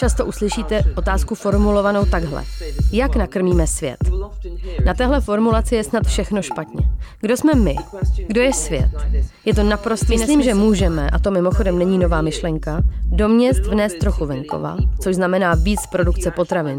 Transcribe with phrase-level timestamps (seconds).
[0.00, 2.44] Často uslyšíte otázku formulovanou takhle.
[2.92, 3.96] Jak nakrmíme svět?
[4.84, 6.90] Na téhle formulaci je snad všechno špatně.
[7.20, 7.76] Kdo jsme my?
[8.26, 8.90] Kdo je svět?
[9.44, 13.98] Je to naprostý Myslím, že můžeme, a to mimochodem není nová myšlenka, do měst vnést
[13.98, 16.78] trochu venkova, což znamená víc produkce potravin.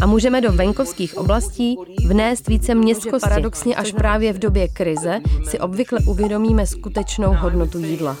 [0.00, 1.76] A můžeme do venkovských oblastí
[2.06, 3.28] vnést více městskosti.
[3.28, 8.16] Paradoxně až právě v době krize si obvykle uvědomíme skutečnou hodnotu jídla.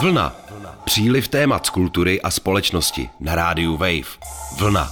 [0.00, 0.36] Vlna.
[0.84, 4.18] Příliv témat z kultury a společnosti na rádiu Wave.
[4.58, 4.90] Vlna.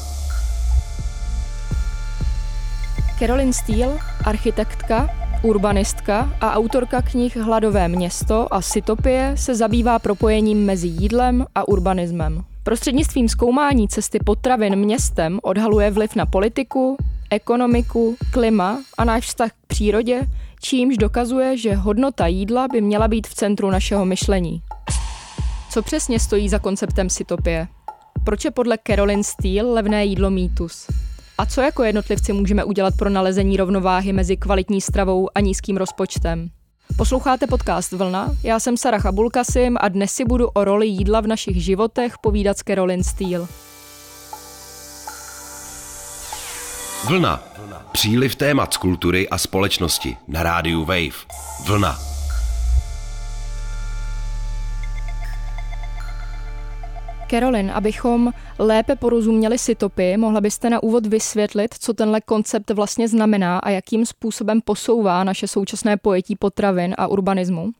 [3.18, 5.08] Carolyn Steele, architektka,
[5.42, 12.44] urbanistka a autorka knih Hladové město a Sytopie se zabývá propojením mezi jídlem a urbanismem.
[12.62, 16.96] Prostřednictvím zkoumání cesty potravin městem odhaluje vliv na politiku,
[17.30, 20.20] ekonomiku, klima a náš vztah k přírodě,
[20.60, 24.62] čímž dokazuje, že hodnota jídla by měla být v centru našeho myšlení.
[25.70, 27.68] Co přesně stojí za konceptem sytopie?
[28.24, 30.86] Proč je podle Carolyn Steele levné jídlo mýtus?
[31.38, 36.50] A co jako jednotlivci můžeme udělat pro nalezení rovnováhy mezi kvalitní stravou a nízkým rozpočtem?
[36.96, 41.26] Posloucháte podcast Vlna, já jsem Sara Chabulkasim a dnes si budu o roli jídla v
[41.26, 43.46] našich životech povídat s Carolyn Steele.
[47.08, 47.42] Vlna.
[47.92, 51.16] Příliv témat z kultury a společnosti na rádiu Wave.
[51.66, 52.15] Vlna.
[57.30, 63.58] Carolyn, abychom lépe porozuměli sytopy, mohla byste na úvod vysvětlit, co tenhle koncept vlastně znamená
[63.58, 67.70] a jakým způsobem posouvá naše současné pojetí potravin a urbanismu?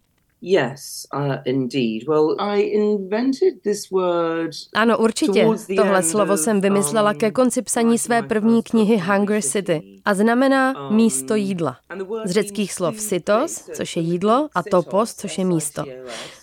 [0.42, 2.08] Yes, uh, indeed.
[2.08, 5.46] Well, I invented this word ano, určitě.
[5.76, 10.88] Tohle slovo jsem vymyslela ke um, konci psaní své první knihy Hunger City a znamená
[10.90, 11.76] um, místo jídla.
[12.24, 15.84] Z řeckých slov sytos, což je jídlo, a topos, což je místo.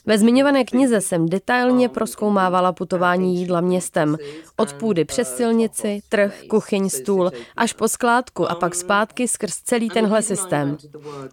[0.05, 4.17] Ve zmiňované knize jsem detailně proskoumávala putování jídla městem.
[4.57, 9.89] Od půdy přes silnici, trh, kuchyň, stůl, až po skládku a pak zpátky skrz celý
[9.89, 10.77] tenhle systém.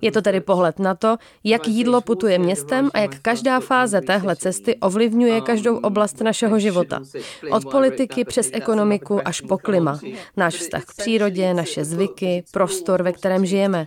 [0.01, 4.37] Je to tedy pohled na to, jak jídlo putuje městem a jak každá fáze téhle
[4.37, 7.01] cesty ovlivňuje každou oblast našeho života.
[7.51, 10.01] Od politiky přes ekonomiku až po klima.
[10.37, 12.20] Náš vztah k přírodě, naše zvyky,
[12.53, 13.87] prostor, ve kterém žijeme.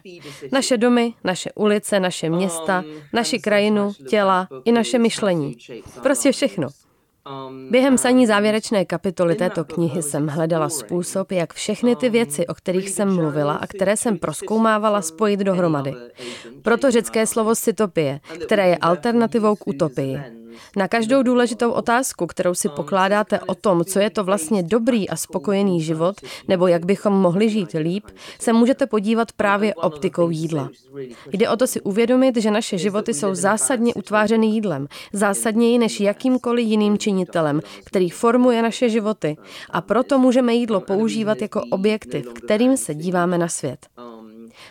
[0.52, 2.84] Naše domy, naše ulice, naše města,
[3.14, 5.58] naši krajinu, těla i naše myšlení.
[6.04, 6.68] Prostě všechno.
[7.70, 12.90] Během saní závěrečné kapitoly této knihy jsem hledala způsob, jak všechny ty věci, o kterých
[12.90, 15.94] jsem mluvila a které jsem proskoumávala, spojit dohromady.
[16.62, 20.43] Proto řecké slovo sytopie, které je alternativou k utopii.
[20.76, 25.16] Na každou důležitou otázku, kterou si pokládáte o tom, co je to vlastně dobrý a
[25.16, 26.16] spokojený život,
[26.48, 28.06] nebo jak bychom mohli žít líp,
[28.40, 30.70] se můžete podívat právě optikou jídla.
[31.32, 36.68] Jde o to si uvědomit, že naše životy jsou zásadně utvářeny jídlem, zásadněji než jakýmkoliv
[36.68, 39.38] jiným činitelem, který formuje naše životy.
[39.70, 43.88] A proto můžeme jídlo používat jako objektiv, kterým se díváme na svět.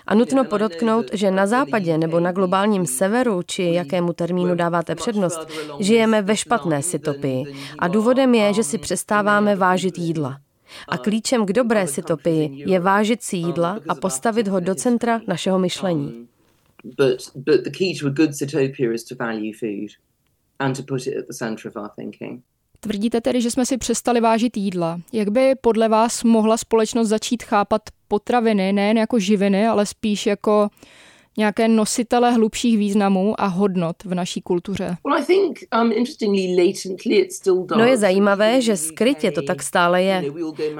[0.07, 5.49] A nutno podotknout, že na západě nebo na globálním severu, či jakému termínu dáváte přednost,
[5.81, 7.45] žijeme ve špatné sytopii.
[7.79, 10.39] A důvodem je, že si přestáváme vážit jídla.
[10.89, 15.59] A klíčem k dobré sytopii je vážit si jídla a postavit ho do centra našeho
[15.59, 16.29] myšlení.
[20.59, 22.43] And to put it at the center of our thinking.
[22.85, 25.01] Tvrdíte tedy, že jsme si přestali vážit jídla.
[25.13, 30.69] Jak by podle vás mohla společnost začít chápat potraviny nejen jako živiny, ale spíš jako
[31.37, 34.97] nějaké nositele hlubších významů a hodnot v naší kultuře?
[35.83, 35.93] Um,
[37.77, 40.25] no je zajímavé, že skrytě to tak stále je.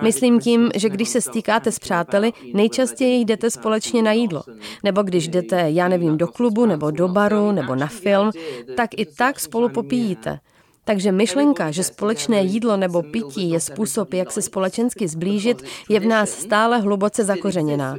[0.03, 4.43] Myslím tím, že když se stýkáte s přáteli, nejčastěji jdete společně na jídlo.
[4.85, 8.31] Nebo když jdete, já nevím, do klubu, nebo do baru, nebo na film,
[8.77, 10.39] tak i tak spolu popíjíte.
[10.85, 16.07] Takže myšlenka, že společné jídlo nebo pití je způsob, jak se společensky zblížit, je v
[16.07, 17.97] nás stále hluboce zakořeněná.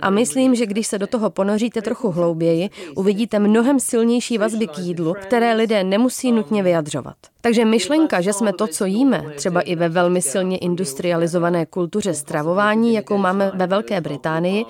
[0.00, 4.78] A myslím, že když se do toho ponoříte trochu hlouběji, uvidíte mnohem silnější vazby k
[4.78, 7.16] jídlu, které lidé nemusí nutně vyjadřovat.
[7.40, 12.94] Takže myšlenka, že jsme to, co jíme, třeba i ve velmi silně industrializované kultuře stravování,
[12.94, 14.64] jakou máme ve Velké Británii,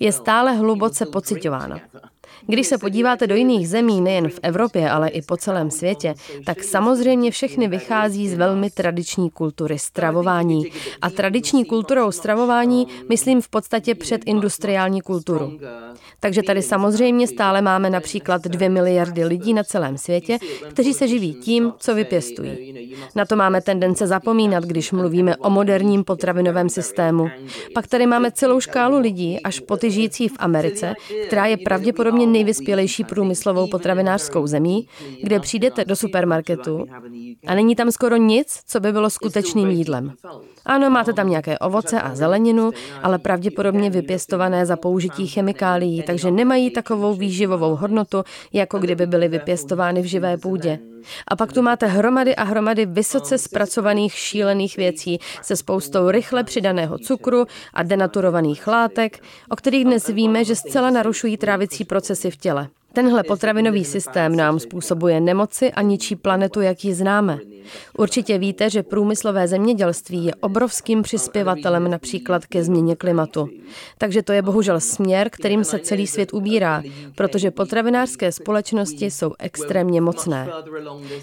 [0.00, 1.80] je stále hluboce pocitována.
[2.46, 6.64] Když se podíváte do jiných zemí, nejen v Evropě, ale i po celém světě, tak
[6.64, 10.64] samozřejmě všechny vychází z velmi tradiční kultury stravování.
[11.02, 15.58] A tradiční kulturou stravování myslím v podstatě předindustriální kulturu.
[16.20, 20.38] Takže tady samozřejmě stále máme například dvě miliardy lidí na celém světě,
[20.70, 22.74] kteří se živí tím, co vypěstují.
[23.14, 27.28] Na to máme tendence zapomínat, když mluvíme o moderním potravinovém systému.
[27.74, 30.94] Pak tady máme celou škálu lidí, až po ty žijící v Americe,
[31.26, 34.88] která je pravděpodobně nejvyspělejší průmyslovou potravinářskou zemí,
[35.22, 36.86] kde přijdete do supermarketu
[37.46, 40.12] a není tam skoro nic, co by bylo skutečným jídlem.
[40.64, 42.70] Ano, máte tam nějaké ovoce a zeleninu,
[43.02, 50.02] ale pravděpodobně vypěstované za použití chemikálií, takže nemají takovou výživovou hodnotu, jako kdyby byly vypěstovány
[50.02, 50.78] v živé půdě.
[51.28, 56.98] A pak tu máte hromady a hromady vysoce zpracovaných šílených věcí se spoustou rychle přidaného
[56.98, 62.68] cukru a denaturovaných látek, o kterých dnes víme, že zcela narušují trávicí procesy v těle.
[62.92, 67.38] Tenhle potravinový systém nám způsobuje nemoci a ničí planetu, jak ji známe.
[67.98, 73.48] Určitě víte, že průmyslové zemědělství je obrovským přispěvatelem například ke změně klimatu.
[73.98, 76.82] Takže to je bohužel směr, kterým se celý svět ubírá,
[77.14, 80.48] protože potravinářské společnosti jsou extrémně mocné.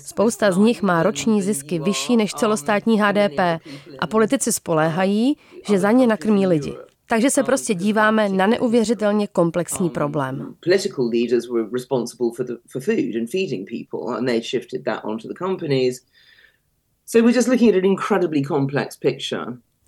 [0.05, 3.39] Spousta z nich má roční zisky vyšší než celostátní HDP
[3.99, 5.37] a politici spoléhají,
[5.67, 6.77] že za ně nakrmí lidi.
[7.09, 10.55] Takže se prostě díváme na neuvěřitelně komplexní problém.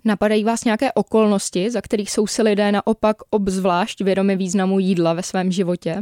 [0.06, 5.24] Napadají vás nějaké okolnosti, za kterých jsou si lidé naopak obzvlášť vědomi významu jídla ve
[5.24, 6.02] svém životě?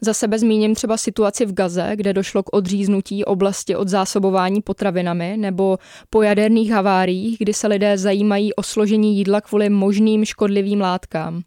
[0.00, 5.36] Za sebe zmíním třeba situaci v Gaze, kde došlo k odříznutí oblasti od zásobování potravinami,
[5.36, 5.78] nebo
[6.10, 11.42] po jaderných haváriích, kdy se lidé zajímají o složení jídla kvůli možným škodlivým látkám.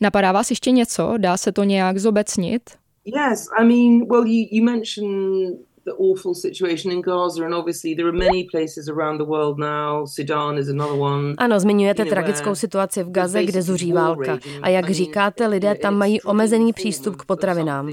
[0.00, 1.14] Napadá vás ještě něco?
[1.16, 2.62] Dá se to nějak zobecnit?
[3.04, 5.54] Yes, I mean, well, you, you mentioned
[5.90, 10.06] the awful situation in Gaza and obviously there are many places around the world now.
[10.06, 11.34] Sudan is another one.
[11.38, 14.38] Ano, zmiňujete tragickou situaci v Gaze, kde zuří válka.
[14.62, 17.92] A jak říkáte, lidé tam mají omezený přístup k potravinám.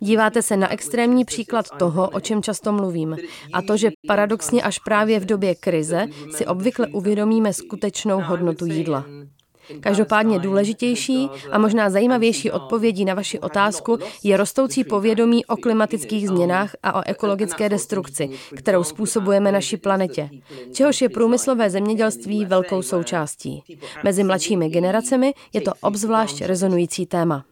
[0.00, 3.16] Díváte se na extrémní příklad toho, o čem často mluvím.
[3.52, 9.04] A to, že paradoxně až právě v době krize si obvykle uvědomíme skutečnou hodnotu jídla.
[9.80, 16.76] Každopádně důležitější a možná zajímavější odpovědí na vaši otázku je rostoucí povědomí o klimatických změnách
[16.82, 20.30] a o ekologické destrukci, kterou způsobujeme naší planetě,
[20.72, 23.62] čehož je průmyslové zemědělství velkou součástí.
[24.04, 27.44] Mezi mladšími generacemi je to obzvlášť rezonující téma.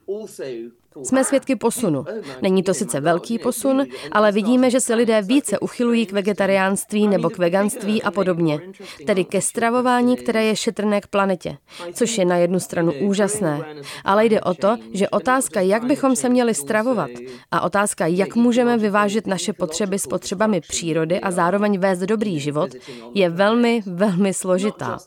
[1.03, 2.05] Jsme svědky posunu.
[2.43, 7.31] Není to sice velký posun, ale vidíme, že se lidé více uchylují k vegetariánství nebo
[7.31, 8.61] k veganství a podobně.
[9.07, 11.57] Tedy ke stravování, které je šetrné k planetě.
[11.93, 13.61] Což je na jednu stranu úžasné.
[14.05, 17.11] Ale jde o to, že otázka, jak bychom se měli stravovat
[17.51, 22.71] a otázka, jak můžeme vyvážit naše potřeby s potřebami přírody a zároveň vést dobrý život,
[23.15, 24.99] je velmi, velmi složitá.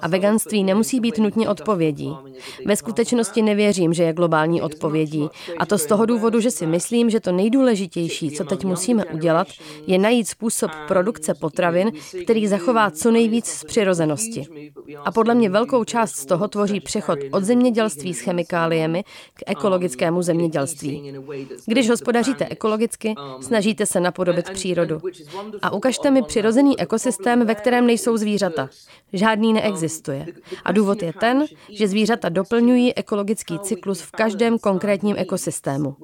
[0.00, 2.16] A veganství nemusí být nutně odpovědí.
[2.66, 5.21] Ve skutečnosti nevěřím, že je globální odpovědí,
[5.58, 9.48] a to z toho důvodu, že si myslím, že to nejdůležitější, co teď musíme udělat,
[9.86, 11.92] je najít způsob produkce potravin,
[12.22, 14.46] který zachová co nejvíc z přirozenosti.
[15.04, 19.04] A podle mě velkou část z toho tvoří přechod od zemědělství s chemikáliemi
[19.34, 21.12] k ekologickému zemědělství.
[21.66, 25.00] Když hospodaříte ekologicky, snažíte se napodobit přírodu.
[25.62, 28.68] A ukažte mi přirozený ekosystém, ve kterém nejsou zvířata.
[29.12, 30.26] Žádný neexistuje.
[30.64, 35.96] A důvod je ten, že zvířata doplňují ekologický cyklus v každém konkrétním ekosystému.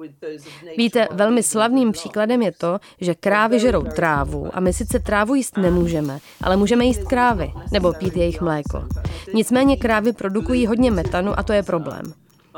[0.77, 5.57] Víte, velmi slavným příkladem je to, že krávy žerou trávu a my sice trávu jíst
[5.57, 8.87] nemůžeme, ale můžeme jíst krávy nebo pít jejich mléko.
[9.33, 12.03] Nicméně krávy produkují hodně metanu a to je problém.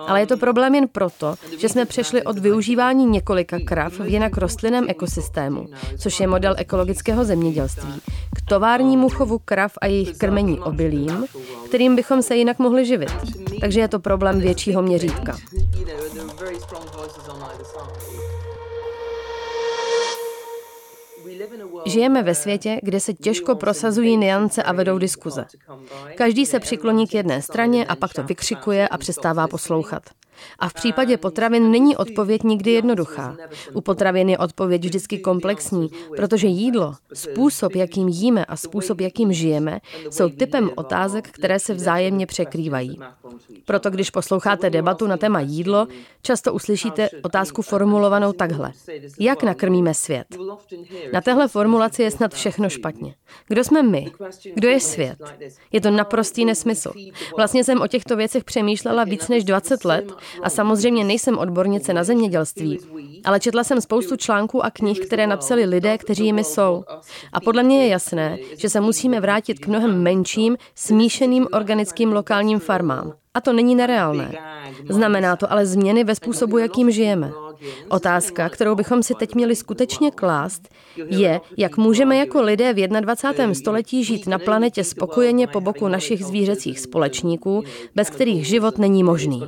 [0.08, 4.38] Ale je to problém jen proto, že jsme přešli od využívání několika krav v jinak
[4.38, 8.02] rostlinném ekosystému, což je model ekologického zemědělství,
[8.36, 11.26] k továrnímu chovu krav a jejich krmení obilím,
[11.66, 13.12] kterým bychom se jinak mohli živit.
[13.60, 15.38] Takže je to problém většího měřítka.
[21.86, 25.46] Žijeme ve světě, kde se těžko prosazují niance a vedou diskuze.
[26.16, 30.04] Každý se přikloní k jedné straně a pak to vykřikuje a přestává poslouchat.
[30.60, 33.38] A v případě potravin není odpověď nikdy jednoduchá.
[33.74, 39.80] U potravin je odpověď vždycky komplexní, protože jídlo, způsob, jakým jíme a způsob, jakým žijeme,
[40.10, 43.00] jsou typem otázek, které se vzájemně překrývají.
[43.66, 45.88] Proto když posloucháte debatu na téma jídlo,
[46.22, 48.72] často uslyšíte otázku formulovanou takhle.
[49.20, 50.28] Jak nakrmíme svět?
[51.14, 53.16] Na téhle formulaci je snad všechno špatně.
[53.48, 54.12] Kdo jsme my?
[54.54, 55.18] Kdo je svět?
[55.72, 56.92] Je to naprostý nesmysl.
[57.38, 60.12] Vlastně jsem o těchto věcech přemýšlela víc než 20 let
[60.44, 62.80] a samozřejmě nejsem odbornice na zemědělství,
[63.26, 66.84] ale četla jsem spoustu článků a knih, které napsali lidé, kteří jimi jsou.
[67.34, 72.60] A podle mě je jasné, že se musíme vrátit k mnohem menším, smíšeným organickým lokálním
[72.60, 73.14] farmám.
[73.34, 74.32] A to není nereálné.
[74.90, 77.32] Znamená to ale změny ve způsobu, jakým žijeme.
[77.90, 80.70] Otázka, kterou bychom si teď měli skutečně klást,
[81.10, 83.54] je, jak můžeme jako lidé v 21.
[83.54, 87.64] století žít na planetě spokojeně po boku našich zvířecích společníků,
[87.96, 89.44] bez kterých život není možný.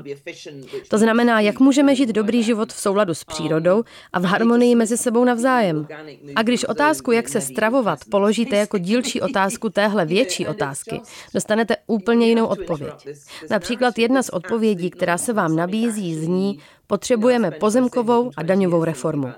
[0.89, 4.98] To znamená, jak můžeme žít dobrý život v souladu s přírodou a v harmonii mezi
[4.98, 5.88] sebou navzájem.
[6.36, 11.01] A když otázku, jak se stravovat, položíte jako dílčí otázku téhle větší otázky,
[11.34, 13.08] dostanete úplně jinou odpověď.
[13.50, 16.60] Například jedna z odpovědí, která se vám nabízí, zní,
[16.94, 19.32] Potřebujeme pozemkovou a daňovou reformu,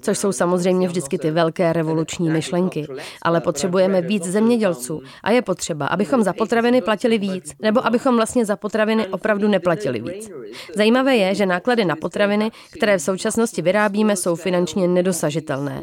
[0.00, 2.86] což jsou samozřejmě vždycky ty velké revoluční myšlenky,
[3.22, 8.44] ale potřebujeme víc zemědělců a je potřeba, abychom za potraviny platili víc, nebo abychom vlastně
[8.44, 10.30] za potraviny opravdu neplatili víc.
[10.76, 15.82] Zajímavé je, že náklady na potraviny, které v současnosti vyrábíme, jsou finančně nedosažitelné.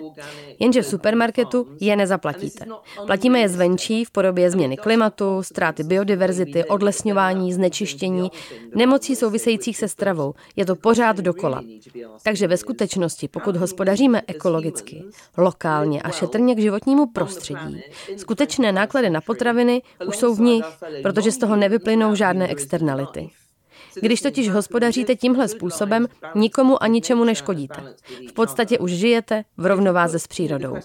[0.59, 2.65] Jenže v supermarketu je nezaplatíte.
[3.05, 8.31] Platíme je zvenčí v podobě změny klimatu, ztráty biodiverzity, odlesňování, znečištění,
[8.75, 10.33] nemocí souvisejících se stravou.
[10.55, 11.61] Je to pořád pořád dokola.
[12.23, 15.03] Takže ve skutečnosti, pokud hospodaříme ekologicky,
[15.37, 17.81] lokálně a šetrně k životnímu prostředí,
[18.17, 20.65] skutečné náklady na potraviny už jsou v nich,
[21.03, 23.29] protože z toho nevyplynou žádné externality.
[24.01, 27.95] Když totiž hospodaříte tímhle způsobem, nikomu a ničemu neškodíte.
[28.29, 30.75] V podstatě už žijete v rovnováze s přírodou.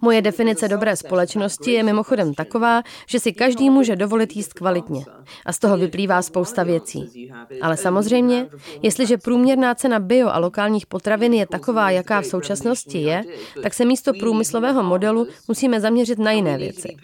[0.00, 5.04] Moje definice dobré společnosti je mimochodem taková, že si každý může dovolit jíst kvalitně.
[5.46, 7.30] A z toho vyplývá spousta věcí.
[7.62, 8.46] Ale samozřejmě,
[8.82, 13.22] jestliže průměrná cena bio a lokálních potravin je taková, jaká v současnosti je,
[13.62, 16.96] tak se místo průmyslového modelu musíme zaměřit na jiné věci.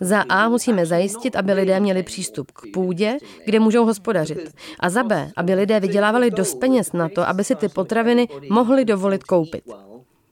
[0.00, 4.54] Za A musíme zajistit, aby lidé měli přístup k půdě, kde můžou hospodařit hospodařit.
[4.80, 8.84] A za B, aby lidé vydělávali dost peněz na to, aby si ty potraviny mohli
[8.84, 9.64] dovolit koupit.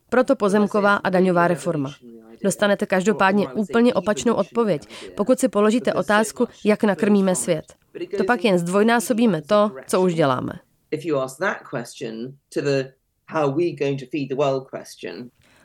[0.09, 1.95] Proto pozemková a daňová reforma.
[2.45, 4.83] Dostanete každopádně úplně opačnou odpověď,
[5.17, 7.65] pokud si položíte otázku, jak nakrmíme svět.
[8.19, 10.53] To pak jen zdvojnásobíme to, co už děláme.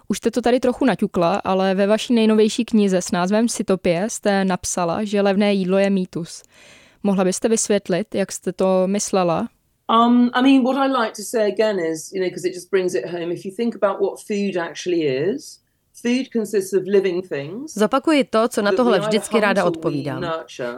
[0.07, 4.45] Už jste to tady trochu naťukla, ale ve vaší nejnovější knize s názvem Sytopie jste
[4.45, 6.43] napsala, že levné jídlo je mýtus.
[7.03, 9.49] Mohla byste vysvětlit, jak jste to myslela?
[9.89, 12.69] Um, I mean, what I like to say again is, you know, because it just
[12.69, 15.59] brings it home, if you think about what food actually is,
[17.67, 20.25] Zopakuji to, co na tohle vždycky ráda odpovídám.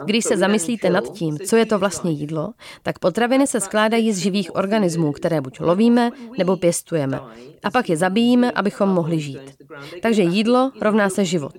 [0.04, 4.18] Když se zamyslíte nad tím, co je to vlastně jídlo, tak potraviny se skládají z
[4.18, 7.20] živých organismů, které buď lovíme nebo pěstujeme.
[7.64, 9.40] A pak je zabíjíme, abychom mohli žít.
[10.02, 11.54] Takže jídlo rovná se život.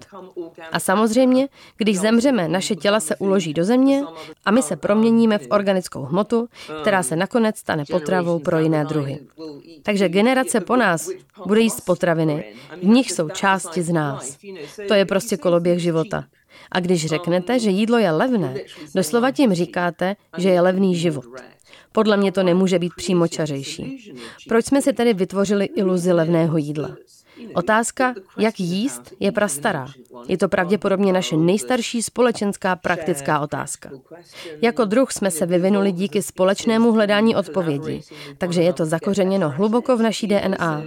[0.72, 1.48] A samozřejmě,
[1.78, 4.04] když zemřeme, naše těla se uloží do země
[4.46, 6.48] a my se proměníme v organickou hmotu,
[6.82, 9.20] která se nakonec stane potravou pro jiné druhy.
[9.84, 11.10] Takže generace po nás
[11.46, 14.38] bude jíst potraviny, v nich jsou části části z nás.
[14.88, 16.24] To je prostě koloběh života.
[16.72, 18.56] A když řeknete, že jídlo je levné,
[18.96, 21.26] doslova tím říkáte, že je levný život.
[21.92, 24.14] Podle mě to nemůže být přímočařejší.
[24.48, 26.96] Proč jsme si tedy vytvořili iluzi levného jídla?
[27.54, 29.88] Otázka, jak jíst, je prastará.
[30.28, 33.90] Je to pravděpodobně naše nejstarší společenská praktická otázka.
[34.62, 38.02] Jako druh jsme se vyvinuli díky společnému hledání odpovědí,
[38.38, 40.84] takže je to zakořeněno hluboko v naší DNA.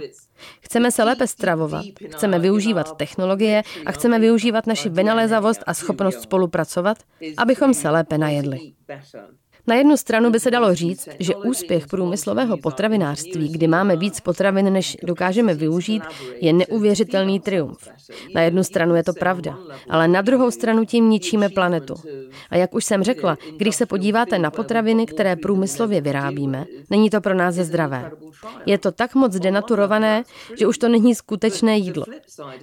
[0.61, 6.97] Chceme se lépe stravovat, chceme využívat technologie a chceme využívat naši vynalézavost a schopnost spolupracovat,
[7.37, 8.59] abychom se lépe najedli.
[9.67, 14.73] Na jednu stranu by se dalo říct, že úspěch průmyslového potravinářství, kdy máme víc potravin,
[14.73, 16.03] než dokážeme využít,
[16.41, 17.87] je neuvěřitelný triumf.
[18.35, 19.57] Na jednu stranu je to pravda,
[19.89, 21.95] ale na druhou stranu tím ničíme planetu.
[22.49, 27.21] A jak už jsem řekla, když se podíváte na potraviny, které průmyslově vyrábíme, není to
[27.21, 28.11] pro nás zdravé.
[28.65, 30.23] Je to tak moc denaturované,
[30.59, 32.05] že už to není skutečné jídlo.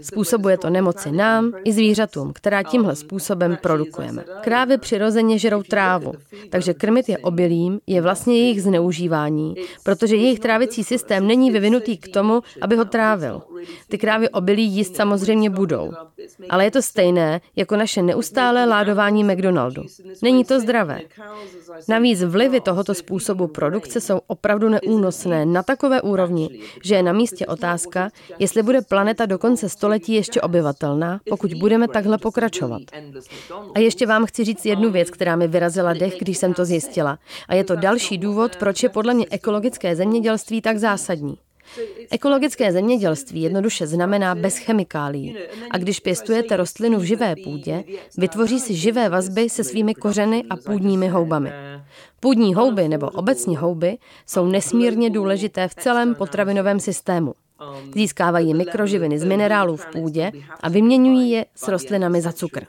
[0.03, 4.25] Způsobuje to nemoci nám i zvířatům, která tímhle způsobem produkujeme.
[4.41, 6.13] Krávy přirozeně žerou trávu,
[6.51, 12.09] takže krmit je obilím je vlastně jejich zneužívání, protože jejich trávicí systém není vyvinutý k
[12.09, 13.43] tomu, aby ho trávil.
[13.89, 15.93] Ty krávy obilí jíst samozřejmě budou.
[16.51, 19.83] Ale je to stejné jako naše neustálé ládování McDonaldu.
[20.23, 21.01] Není to zdravé.
[21.89, 27.47] Navíc vlivy tohoto způsobu produkce jsou opravdu neúnosné na takové úrovni, že je na místě
[27.47, 32.83] otázka, jestli bude planeta do konce století ještě obyvatelná, pokud budeme takhle pokračovat.
[33.75, 37.19] A ještě vám chci říct jednu věc, která mi vyrazila dech, když jsem to zjistila.
[37.49, 41.39] A je to další důvod, proč je podle mě ekologické zemědělství tak zásadní.
[42.11, 45.37] Ekologické zemědělství jednoduše znamená bez chemikálií.
[45.71, 47.85] A když pěstujete rostlinu v živé půdě,
[48.19, 51.53] vytvoří si živé vazby se svými kořeny a půdními houbami.
[52.21, 57.35] Půdní houby nebo obecně houby jsou nesmírně důležité v celém potravinovém systému.
[57.95, 62.67] Získávají mikroživiny z minerálů v půdě a vyměňují je s rostlinami za cukr.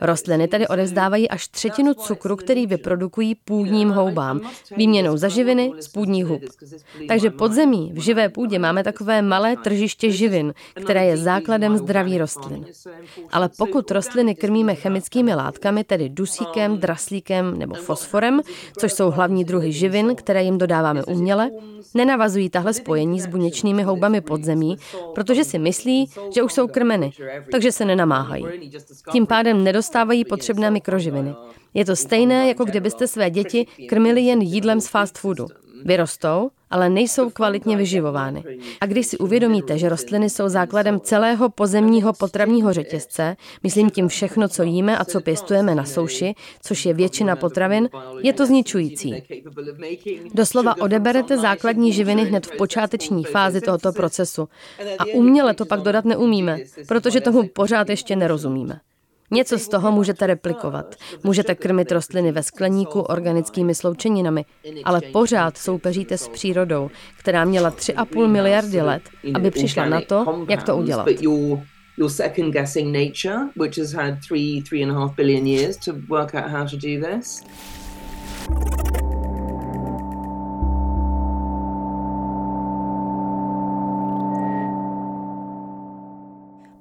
[0.00, 4.40] Rostliny tedy odevzdávají až třetinu cukru, který vyprodukují půdním houbám,
[4.76, 6.42] výměnou za živiny z půdních hub.
[7.08, 10.54] Takže podzemí v živé půdě máme takové malé tržiště živin,
[10.84, 12.66] které je základem zdraví rostlin.
[13.32, 18.40] Ale pokud rostliny krmíme chemickými látkami, tedy dusíkem, draslíkem nebo fosforem,
[18.78, 21.50] což jsou hlavní druhy živin, které jim dodáváme uměle,
[21.94, 24.76] nenavazují tahle spojení s buněčnými houbami podzemí,
[25.14, 27.12] protože si myslí, že už jsou krmeny,
[27.52, 28.46] takže se nenamáhají.
[29.12, 31.34] Tím pádem nedostávají potřebné mikroživiny.
[31.74, 35.46] Je to stejné, jako kdybyste své děti krmili jen jídlem z fast foodu.
[35.84, 38.44] Vyrostou, ale nejsou kvalitně vyživovány.
[38.80, 44.48] A když si uvědomíte, že rostliny jsou základem celého pozemního potravního řetězce, myslím tím všechno,
[44.48, 47.88] co jíme a co pěstujeme na souši, což je většina potravin,
[48.22, 49.22] je to zničující.
[50.34, 54.48] Doslova odeberete základní živiny hned v počáteční fázi tohoto procesu.
[54.98, 58.80] A uměle to pak dodat neumíme, protože tomu pořád ještě nerozumíme.
[59.34, 60.94] Něco z toho můžete replikovat.
[61.24, 64.44] Můžete krmit rostliny ve skleníku organickými sloučeninami,
[64.84, 69.02] ale pořád soupeříte s přírodou, která měla 3,5 miliardy let,
[69.34, 71.06] aby přišla na to, jak to udělat.
[71.06, 71.12] Do
[77.00, 77.42] this.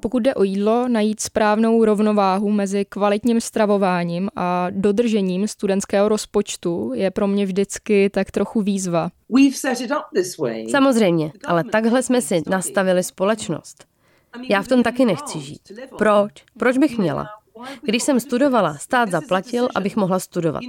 [0.04, 7.12] Pokud jde o jídlo, najít správnou rovnováhu mezi kvalitním stravováním a dodržením studentského rozpočtu je
[7.12, 9.10] pro mě vždycky tak trochu výzva.
[10.72, 13.86] Samozřejmě, ale takhle jsme si nastavili společnost.
[14.50, 15.62] Já v tom taky nechci žít.
[15.98, 16.32] Proč?
[16.58, 17.28] Proč bych měla?
[17.82, 20.62] Když jsem studovala, stát zaplatil, abych mohla studovat.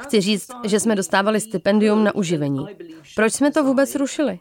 [0.00, 2.66] Chci říct, že jsme dostávali stipendium na uživení.
[3.14, 4.38] Proč jsme to vůbec rušili?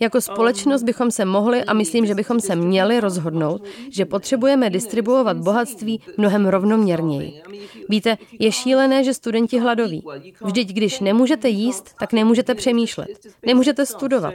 [0.00, 5.36] Jako společnost bychom se mohli a myslím, že bychom se měli rozhodnout, že potřebujeme distribuovat
[5.36, 7.42] bohatství mnohem rovnoměrněji.
[7.88, 10.02] Víte, je šílené, že studenti hladoví.
[10.44, 13.08] Vždyť, když nemůžete jíst, tak nemůžete přemýšlet.
[13.46, 14.34] Nemůžete studovat.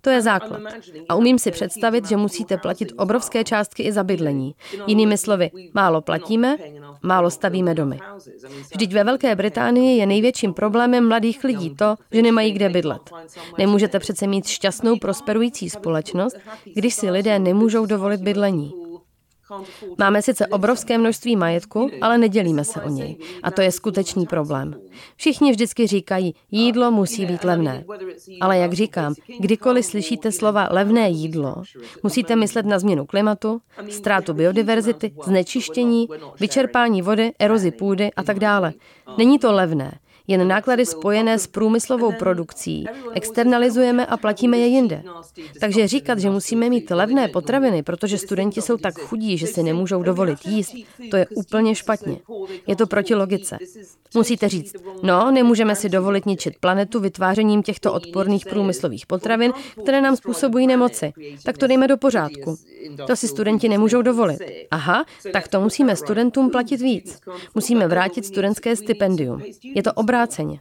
[0.00, 0.60] To je základ.
[1.08, 4.54] A umím si představit, že musíte platit obrovské částky i za bydlení.
[4.86, 6.56] Jinými slovy, málo platíme,
[7.02, 7.98] málo stavíme domy.
[8.72, 13.10] Vždyť ve Velké Británii je největším problémem mladých lidí to, že nemají kde bydlet.
[13.58, 16.36] Nemůžete přece mít šťastnou prosperující společnost,
[16.74, 18.87] když si lidé nemůžou dovolit bydlení.
[19.98, 23.16] Máme sice obrovské množství majetku, ale nedělíme se o něj.
[23.42, 24.74] A to je skutečný problém.
[25.16, 27.84] Všichni vždycky říkají, jídlo musí být levné.
[28.40, 31.62] Ale jak říkám, kdykoliv slyšíte slova levné jídlo,
[32.02, 36.08] musíte myslet na změnu klimatu, ztrátu biodiverzity, znečištění,
[36.40, 38.72] vyčerpání vody, erozi půdy a tak dále.
[39.18, 45.02] Není to levné jen náklady spojené s průmyslovou produkcí externalizujeme a platíme je jinde.
[45.60, 50.02] Takže říkat, že musíme mít levné potraviny, protože studenti jsou tak chudí, že si nemůžou
[50.02, 50.74] dovolit jíst,
[51.10, 52.18] to je úplně špatně.
[52.66, 53.58] Je to proti logice.
[54.14, 60.16] Musíte říct, no, nemůžeme si dovolit ničit planetu vytvářením těchto odporných průmyslových potravin, které nám
[60.16, 61.12] způsobují nemoci.
[61.44, 62.56] Tak to dejme do pořádku.
[63.06, 64.38] To si studenti nemůžou dovolit.
[64.70, 67.20] Aha, tak to musíme studentům platit víc.
[67.54, 69.42] Musíme vrátit studentské stipendium.
[69.62, 70.60] Je to obráceně.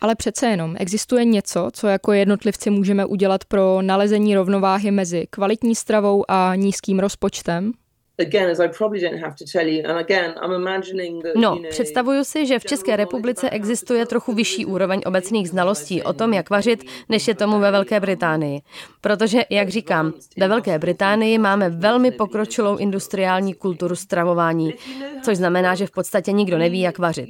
[0.00, 5.74] Ale přece jenom existuje něco, co jako jednotlivci můžeme udělat pro nalezení rovnováhy mezi kvalitní
[5.74, 7.72] stravou a nízkým rozpočtem?
[11.36, 16.32] No, představuju si, že v České republice existuje trochu vyšší úroveň obecných znalostí o tom,
[16.32, 18.60] jak vařit, než je tomu ve Velké Británii.
[19.00, 24.74] Protože, jak říkám, ve Velké Británii máme velmi pokročilou industriální kulturu stravování,
[25.22, 27.28] což znamená, že v podstatě nikdo neví, jak vařit.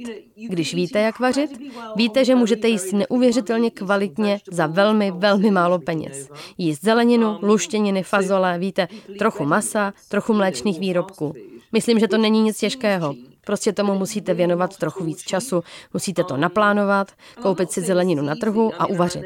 [0.49, 1.51] Když víte, jak vařit,
[1.95, 6.29] víte, že můžete jíst neuvěřitelně kvalitně za velmi, velmi málo peněz.
[6.57, 8.87] Jíst zeleninu, luštěniny, fazole, víte,
[9.19, 11.33] trochu masa, trochu mléčných výrobků.
[11.71, 13.13] Myslím, že to není nic těžkého.
[13.45, 18.71] Prostě tomu musíte věnovat trochu víc času, musíte to naplánovat, koupit si zeleninu na trhu
[18.79, 19.23] a uvařit.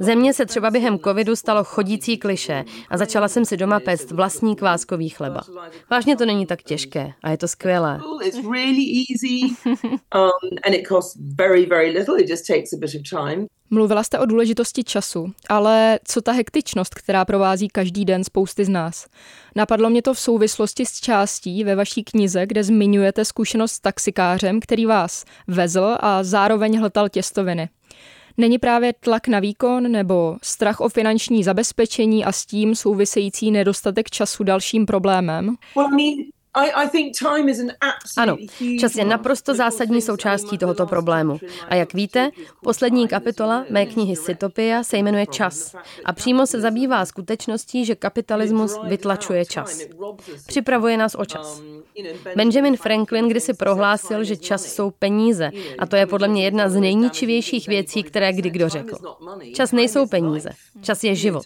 [0.00, 4.56] Země se třeba během covidu stalo chodící kliše a začala jsem si doma péct vlastní
[4.56, 5.40] kváskový chleba.
[5.90, 8.00] Vážně to není tak těžké a je to skvělé.
[13.70, 18.68] Mluvila jste o důležitosti času, ale co ta hektičnost, která provází každý den spousty z
[18.68, 19.06] nás?
[19.56, 24.60] Napadlo mě to v souvislosti s částí ve vaší knize, kde zmiňujete zkušenost s taxikářem,
[24.60, 27.68] který vás vezl a zároveň hltal těstoviny.
[28.36, 34.10] Není právě tlak na výkon nebo strach o finanční zabezpečení a s tím související nedostatek
[34.10, 35.56] času dalším problémem?
[38.16, 38.36] Ano,
[38.80, 41.38] čas je naprosto zásadní součástí tohoto problému.
[41.68, 42.30] A jak víte,
[42.62, 48.78] poslední kapitola mé knihy Cytopia se jmenuje Čas a přímo se zabývá skutečností, že kapitalismus
[48.84, 49.80] vytlačuje čas.
[50.46, 51.62] Připravuje nás o čas.
[52.36, 56.74] Benjamin Franklin kdysi prohlásil, že čas jsou peníze a to je podle mě jedna z
[56.74, 58.96] nejničivějších věcí, které kdy kdo řekl.
[59.54, 60.50] Čas nejsou peníze,
[60.82, 61.44] čas je život.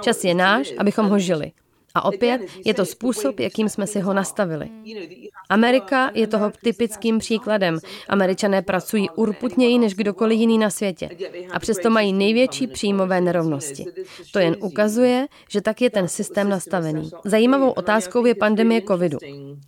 [0.00, 1.52] Čas je náš, abychom ho žili.
[1.94, 4.70] A opět je to způsob, jakým jsme si ho nastavili.
[5.48, 7.78] Amerika je toho typickým příkladem.
[8.08, 11.08] Američané pracují urputněji než kdokoliv jiný na světě.
[11.52, 13.86] A přesto mají největší příjmové nerovnosti.
[14.32, 17.10] To jen ukazuje, že tak je ten systém nastavený.
[17.24, 19.18] Zajímavou otázkou je pandemie covidu.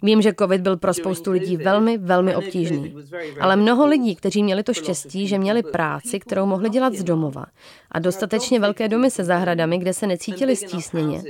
[0.02, 2.94] Vím, že covid byl pro spoustu lidí velmi, velmi obtížný.
[3.40, 7.44] Ale mnoho lidí, kteří měli to štěstí, že měli práci, kterou mohli dělat z domova
[7.90, 11.22] a dostatečně velké domy se zahradami, kde se necítili stísněně,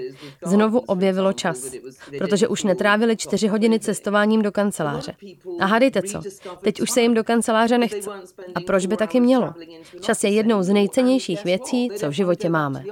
[0.44, 1.72] znovu objevilo čas,
[2.18, 5.14] protože už netrávili čtyři hodiny cestováním do kanceláře.
[5.60, 6.20] A hádejte co,
[6.62, 8.10] teď už se jim do kanceláře nechce.
[8.54, 9.54] A proč by taky mělo?
[10.00, 12.84] Čas je jednou z nejcennějších věcí, co v životě máme.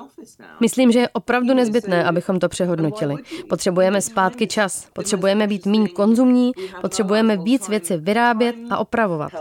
[0.61, 3.15] Myslím, že je opravdu nezbytné, abychom to přehodnotili.
[3.49, 9.33] Potřebujeme zpátky čas, potřebujeme být méně konzumní, potřebujeme víc věci vyrábět a opravovat.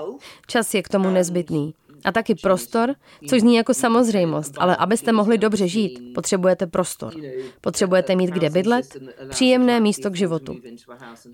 [0.48, 1.74] Čas je k tomu nezbytný.
[2.06, 2.96] A taky prostor,
[3.28, 7.14] což zní jako samozřejmost, ale abyste mohli dobře žít, potřebujete prostor.
[7.62, 8.86] Potřebujete mít kde bydlet,
[9.30, 10.56] příjemné místo k životu.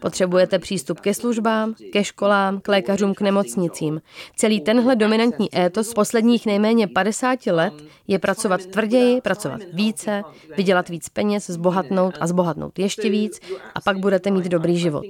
[0.02, 4.02] Potřebujete přístup ke službám, ke školám, k lékařům, k nemocnicím.
[4.36, 7.74] Celý tenhle dominantní étos posledních nejméně 50 let
[8.08, 10.22] je pracovat tvrději, pracovat více,
[10.58, 13.40] vydělat víc peněz, zbohatnout a zbohatnout ještě víc
[13.76, 15.06] a pak budete mít dobrý život.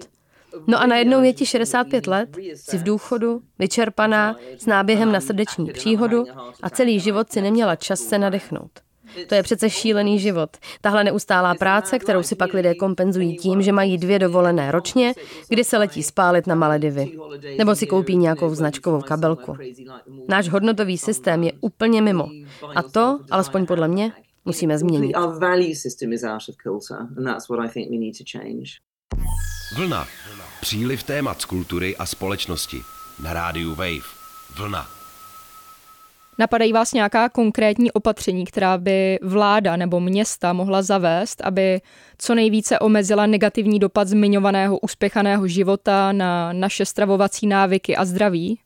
[0.67, 5.65] No a najednou je ti 65 let, jsi v důchodu, vyčerpaná, s náběhem na srdeční
[5.65, 6.25] příhodu
[6.63, 8.71] a celý život si neměla čas se nadechnout.
[9.27, 10.49] To je přece šílený život.
[10.81, 15.13] Tahle neustálá práce, kterou si pak lidé kompenzují tím, že mají dvě dovolené ročně,
[15.49, 17.17] kdy se letí spálit na Maledivy.
[17.57, 19.57] Nebo si koupí nějakou značkovou kabelku.
[20.27, 22.27] Náš hodnotový systém je úplně mimo.
[22.75, 24.11] A to, alespoň podle mě,
[24.45, 25.15] musíme změnit.
[29.77, 30.07] Vlna.
[30.61, 32.81] Příliv témat z kultury a společnosti.
[33.23, 34.05] Na rádiu Wave.
[34.57, 34.87] Vlna.
[36.37, 41.81] Napadají vás nějaká konkrétní opatření, která by vláda nebo města mohla zavést, aby
[42.17, 48.59] co nejvíce omezila negativní dopad zmiňovaného uspěchaného života na naše stravovací návyky a zdraví?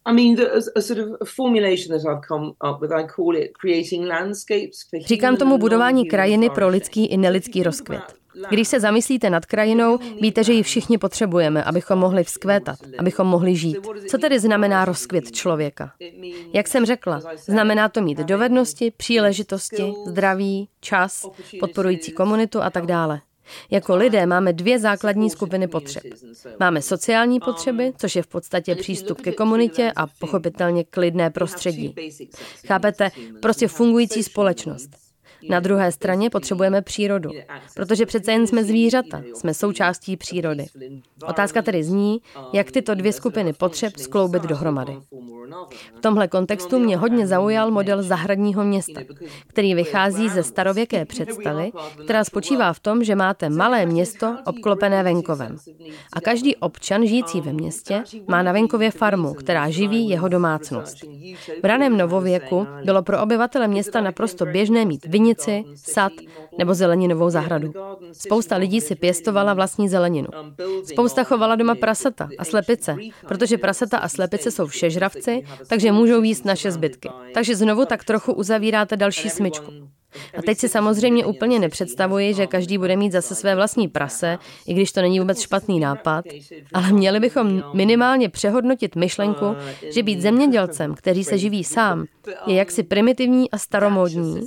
[5.05, 8.18] Říkám tomu budování krajiny pro lidský i nelidský rozkvět.
[8.49, 13.55] Když se zamyslíte nad krajinou, víte, že ji všichni potřebujeme, abychom mohli vzkvétat, abychom mohli
[13.55, 13.77] žít.
[14.09, 15.91] Co tedy znamená rozkvět člověka?
[16.53, 21.25] Jak jsem řekla, znamená to mít dovednosti, příležitosti, zdraví, čas,
[21.59, 23.21] podporující komunitu a tak dále.
[23.71, 26.03] Jako lidé máme dvě základní skupiny potřeb.
[26.59, 31.95] Máme sociální potřeby, což je v podstatě přístup ke komunitě a pochopitelně klidné prostředí.
[32.67, 33.11] Chápete?
[33.41, 35.08] Prostě fungující společnost.
[35.49, 37.29] Na druhé straně potřebujeme přírodu,
[37.75, 40.65] protože přece jen jsme zvířata, jsme součástí přírody.
[41.27, 42.21] Otázka tedy zní,
[42.53, 44.97] jak tyto dvě skupiny potřeb skloubit dohromady.
[45.95, 49.01] V tomhle kontextu mě hodně zaujal model zahradního města,
[49.47, 51.71] který vychází ze starověké představy,
[52.03, 55.57] která spočívá v tom, že máte malé město obklopené venkovem.
[56.13, 60.97] A každý občan žijící ve městě má na venkově farmu, která živí jeho domácnost.
[61.63, 66.11] V raném novověku bylo pro obyvatele města naprosto běžné mít vinici, sad
[66.57, 67.73] nebo zeleninovou zahradu.
[68.11, 70.27] Spousta lidí si pěstovala vlastní zeleninu.
[70.83, 72.95] Spousta chovala doma prasata a slepice,
[73.27, 77.09] protože prasata a slepice jsou všežravci, takže můžou jíst naše zbytky.
[77.33, 79.71] Takže znovu tak trochu uzavíráte další smyčku.
[80.37, 84.73] A teď si samozřejmě úplně nepředstavuji, že každý bude mít zase své vlastní prase, i
[84.73, 86.25] když to není vůbec špatný nápad,
[86.73, 89.55] ale měli bychom minimálně přehodnotit myšlenku,
[89.93, 92.05] že být zemědělcem, který se živí sám,
[92.47, 94.41] je jaksi primitivní a staromódní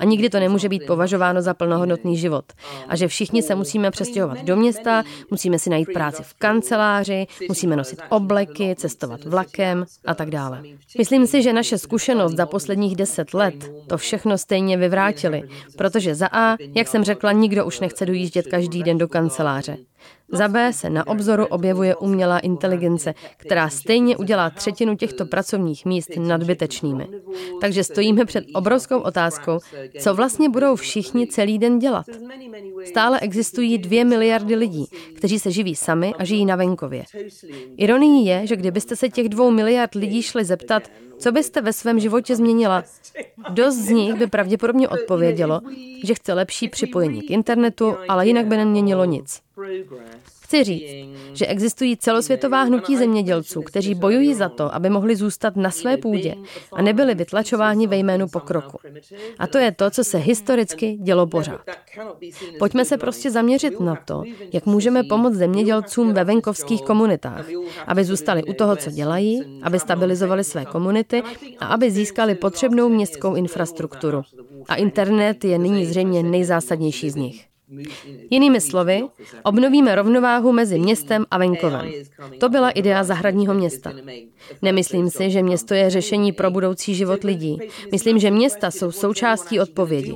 [0.00, 2.44] a nikdy to nemůže být považováno za plnohodnotný život.
[2.88, 7.76] A že všichni se musíme přestěhovat do města, musíme si najít práci v kanceláři, musíme
[7.76, 10.62] nosit obleky, cestovat vlakem a tak dále.
[10.98, 15.42] Myslím si, že naše zkušenost za posledních deset let to všechno stejně vyvrátili,
[15.76, 19.76] protože za A, jak jsem řekla, nikdo už nechce dojíždět každý den do kanceláře.
[20.32, 26.10] Za B se na obzoru objevuje umělá inteligence, která stejně udělá třetinu těchto pracovních míst
[26.18, 27.08] nadbytečnými.
[27.60, 29.58] Takže stojíme před obrovskou otázkou,
[30.00, 32.06] co vlastně budou všichni celý den dělat.
[32.84, 37.04] Stále existují dvě miliardy lidí, kteří se živí sami a žijí na venkově.
[37.76, 40.82] Ironií je, že kdybyste se těch dvou miliard lidí šli zeptat,
[41.18, 42.84] co byste ve svém životě změnila?
[43.50, 45.60] Dost z nich by pravděpodobně odpovědělo,
[46.04, 49.40] že chce lepší připojení k internetu, ale jinak by neměnilo nic.
[50.46, 50.90] Chci říct,
[51.32, 56.34] že existují celosvětová hnutí zemědělců, kteří bojují za to, aby mohli zůstat na své půdě
[56.72, 58.78] a nebyli vytlačováni ve jménu pokroku.
[59.38, 61.60] A to je to, co se historicky dělo pořád.
[62.58, 67.46] Pojďme se prostě zaměřit na to, jak můžeme pomoct zemědělcům ve venkovských komunitách,
[67.86, 71.22] aby zůstali u toho, co dělají, aby stabilizovali své komunity
[71.58, 74.22] a aby získali potřebnou městskou infrastrukturu.
[74.68, 77.45] A internet je nyní zřejmě nejzásadnější z nich.
[78.30, 79.02] Jinými slovy,
[79.42, 81.92] obnovíme rovnováhu mezi městem a venkovem.
[82.40, 83.92] To byla idea zahradního města.
[84.62, 87.58] Nemyslím si, že město je řešení pro budoucí život lidí.
[87.92, 90.14] Myslím, že města jsou součástí odpovědi.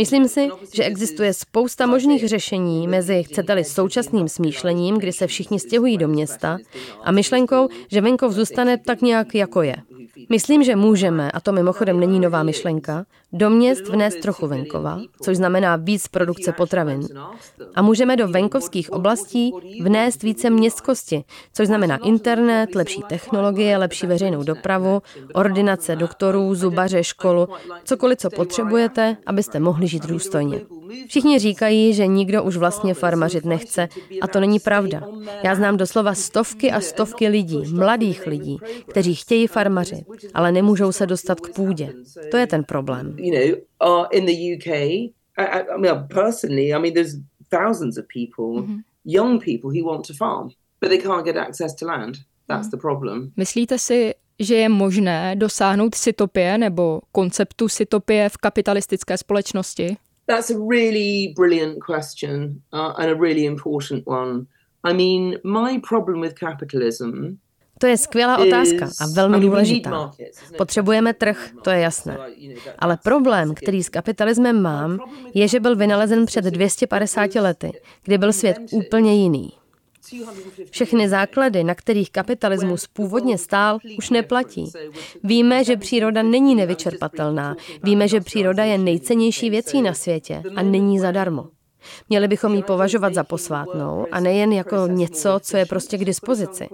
[0.00, 5.98] Myslím si, že existuje spousta možných řešení mezi, chcete-li, současným smýšlením, kdy se všichni stěhují
[5.98, 6.58] do města,
[7.04, 9.76] a myšlenkou, že venkov zůstane tak nějak, jako je.
[10.28, 15.36] Myslím, že můžeme, a to mimochodem není nová myšlenka, do měst vnést trochu venkova, což
[15.36, 17.00] znamená víc produkce potravin.
[17.74, 24.42] A můžeme do venkovských oblastí vnést více městskosti, což znamená internet, lepší technologie, lepší veřejnou
[24.42, 25.02] dopravu,
[25.34, 27.48] ordinace doktorů, zubaře, školu,
[27.84, 30.60] cokoliv, co potřebujete, abyste mohli žít důstojně.
[31.08, 33.88] Všichni říkají, že nikdo už vlastně farmařit nechce
[34.22, 35.02] a to není pravda.
[35.42, 38.58] Já znám doslova stovky a stovky lidí, mladých lidí,
[38.90, 41.92] kteří chtějí farmařit, ale nemůžou se dostat k půdě.
[42.30, 43.16] To je ten problém.
[53.36, 59.96] Myslíte si, že je možné dosáhnout sytopie nebo konceptu sytopie v kapitalistické společnosti?
[60.26, 64.46] That's a really brilliant question uh, and a really important one.
[64.84, 67.36] I mean, my problem with capitalism
[67.80, 70.10] to je skvělá otázka a velmi důležitá.
[70.58, 72.18] Potřebujeme trh, to je jasné.
[72.78, 74.98] Ale problém, který s kapitalismem mám,
[75.34, 77.72] je, že byl vynalezen před 250 lety,
[78.04, 79.52] kdy byl svět úplně jiný.
[80.70, 84.72] Všechny základy, na kterých kapitalismus původně stál, už neplatí.
[85.24, 87.56] Víme, že příroda není nevyčerpatelná.
[87.82, 91.48] Víme, že příroda je nejcennější věcí na světě a není zadarmo.
[92.08, 96.68] Měli bychom ji považovat za posvátnou a nejen jako něco, co je prostě k dispozici.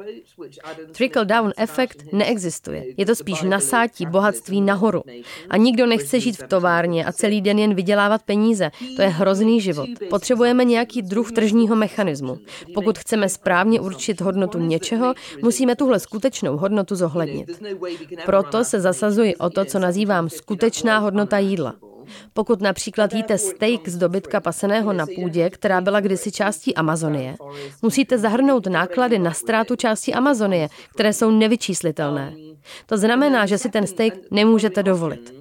[0.93, 2.85] Trickle-down efekt neexistuje.
[2.97, 5.03] Je to spíš nasátí bohatství nahoru.
[5.51, 8.71] A nikdo nechce žít v továrně a celý den jen vydělávat peníze.
[8.97, 9.89] To je hrozný život.
[10.11, 12.39] Potřebujeme nějaký druh tržního mechanismu.
[12.75, 17.63] Pokud chceme správně určit hodnotu něčeho, musíme tuhle skutečnou hodnotu zohlednit.
[18.27, 21.75] Proto se zasazuji o to, co nazývám skutečná hodnota jídla.
[22.33, 27.37] Pokud například jíte steak z dobytka paseného na půdě, která byla kdysi částí Amazonie,
[27.83, 32.35] musíte zahrnout náklady na ztrátu části Amazonie, které jsou nevyčíslitelné.
[32.87, 35.35] To znamená, že si ten steak nemůžete dovolit.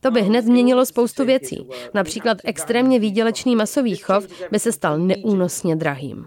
[0.00, 1.68] To by hned změnilo spoustu věcí.
[1.94, 6.26] Například extrémně výdělečný masový chov by se stal neúnosně drahým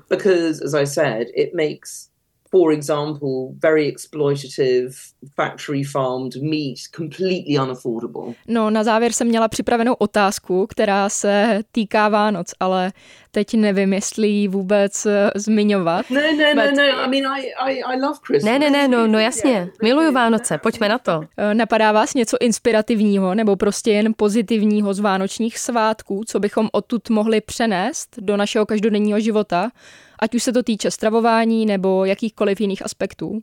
[2.56, 4.96] for example, very exploitative
[5.36, 8.34] factory farmed meat completely unaffordable.
[8.48, 12.92] No, na závěr jsem měla připravenou otázku, která se týká Vánoc, ale
[13.32, 16.10] teď nevím, jestli ji vůbec eh, zmiňovat.
[16.10, 18.52] Ne, ne, ne, ne, I mean, I, I, I love Christmas.
[18.52, 21.22] Ne, ne, ne, no, no jasně, miluju Vánoce, pojďme na to.
[21.38, 27.10] Eh, napadá vás něco inspirativního nebo prostě jen pozitivního z vánočních svátků, co bychom odtud
[27.10, 29.72] mohli přenést do našeho každodenního života?
[30.20, 33.40] Ať už se to týče stravování nebo jakýchkoliv jiných aspektů?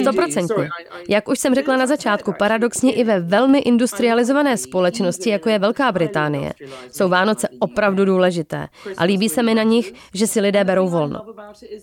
[0.00, 0.68] Stoprocentně.
[1.08, 5.92] Jak už jsem řekla na začátku, paradoxně i ve velmi industrializované společnosti, jako je Velká
[5.92, 6.52] Británie,
[6.90, 11.26] jsou Vánoce opravdu důležité a líbí se mi na nich, že si lidé berou volno.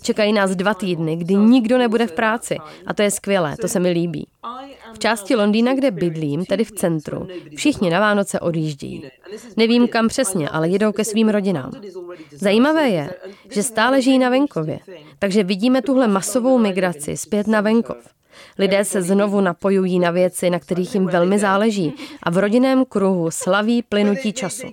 [0.02, 3.80] Čekají nás dva týdny, kdy nikdo nebude v práci a to je skvělé, to se
[3.80, 4.28] mi líbí.
[4.94, 9.10] V části Londýna, kde bydlím, tedy v centru, všichni na Vánoce odjíždějí.
[9.58, 11.72] Nevím kam přesně, ale jedou ke svým rodinám.
[12.32, 13.14] Zajímavé je,
[13.52, 14.80] že stále žijí na venkově,
[15.20, 18.21] takže vidíme tuhle masovou migraci zpět na venkov.
[18.58, 23.32] Lidé se znovu napojují na věci, na kterých jim velmi záleží a v rodinném kruhu
[23.32, 24.68] slaví plynutí času.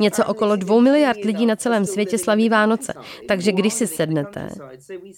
[0.00, 2.94] Něco okolo dvou miliard lidí na celém světě slaví Vánoce,
[3.28, 4.48] takže když si sednete,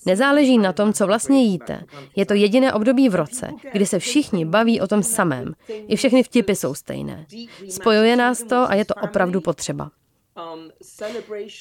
[0.06, 1.80] nezáleží na tom, co vlastně jíte.
[2.16, 5.52] Je to jediné období v roce, kdy se všichni baví o tom samém.
[5.68, 7.26] I všechny vtipy jsou stejné.
[7.68, 9.90] Spojuje nás to a je to opravdu potřeba.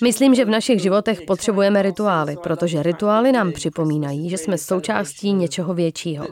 [0.03, 5.73] Myslím, že v našich životech potřebujeme rituály, protože rituály nám připomínají, že jsme součástí něčeho
[5.73, 6.27] většího.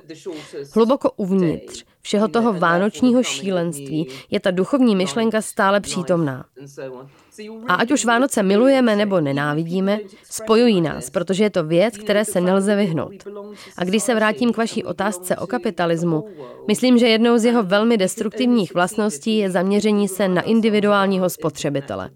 [0.74, 6.46] Hluboko uvnitř všeho toho vánočního šílenství je ta duchovní myšlenka stále přítomná.
[7.68, 10.00] A ať už Vánoce milujeme nebo nenávidíme,
[10.32, 13.14] spojují nás, protože je to věc, které se nelze vyhnout.
[13.78, 16.28] A když se vrátím k vaší otázce o kapitalismu,
[16.68, 22.10] myslím, že jednou z jeho velmi destruktivních vlastností je zaměření se na individuálního spotřebitele.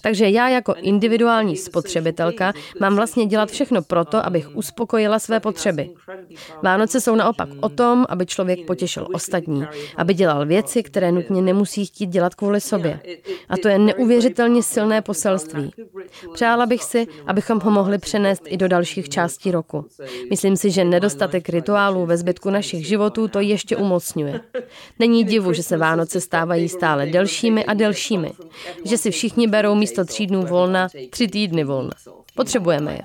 [0.00, 5.90] Takže já jako individuální spotřebitelka mám vlastně dělat všechno proto, abych uspokojila své potřeby.
[6.62, 9.64] Vánoce jsou naopak o tom, aby člověk potěšil ostatní,
[9.96, 13.00] aby dělal věci, které nutně nemusí chtít dělat kvůli sobě.
[13.48, 13.78] A to je
[14.40, 15.72] neuvěřitelně silné poselství.
[16.34, 19.86] Přála bych si, abychom ho mohli přenést i do dalších částí roku.
[20.30, 24.40] Myslím si, že nedostatek rituálů ve zbytku našich životů to ještě umocňuje.
[24.98, 28.32] Není divu, že se Vánoce stávají stále delšími a delšími,
[28.84, 31.92] že si všichni berou místo tří dnů volna tři týdny volna.
[32.34, 33.02] Potřebujeme je.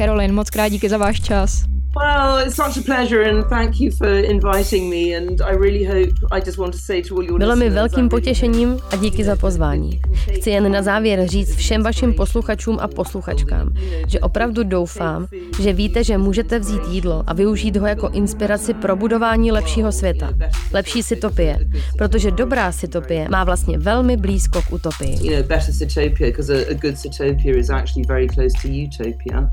[0.00, 1.64] Caroline, moc krát díky za váš čas.
[1.96, 6.14] Well, it's such a pleasure and thank you for inviting me and I really hope
[6.30, 9.36] I just want to say to all your Bylo mi velkým potěšením a díky za
[9.36, 10.00] pozvání.
[10.32, 13.72] Chci jen na závěr říct všem vašim posluchačům a posluchačkám,
[14.06, 15.26] že opravdu doufám,
[15.62, 20.32] že víte, že můžete vzít jídlo a využít ho jako inspiraci pro budování lepšího světa.
[20.72, 21.58] Lepší sytopie,
[21.98, 25.26] protože dobrá sytopie má vlastně velmi blízko k utopii.
[25.26, 29.50] You know, better sytopia because a, a good sytopia is actually very close to utopia.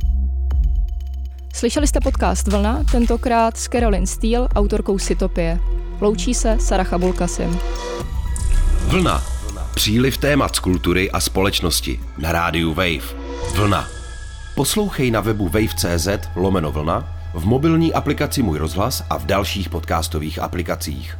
[1.57, 5.59] Slyšeli jste podcast Vlna, tentokrát s Carolyn Steele, autorkou Sytopie.
[6.01, 7.59] Loučí se Saracha Bulkasim.
[8.87, 9.23] Vlna.
[9.75, 13.15] Příliv témat z kultury a společnosti na rádiu Wave.
[13.55, 13.87] Vlna.
[14.55, 20.39] Poslouchej na webu wave.cz lomeno vlna, v mobilní aplikaci Můj rozhlas a v dalších podcastových
[20.39, 21.17] aplikacích.